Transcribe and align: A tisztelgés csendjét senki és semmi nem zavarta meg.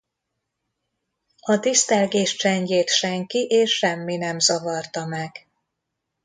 A 1.41 1.59
tisztelgés 1.59 2.35
csendjét 2.35 2.89
senki 2.89 3.45
és 3.47 3.71
semmi 3.77 4.15
nem 4.15 4.39
zavarta 4.39 5.05
meg. 5.05 5.47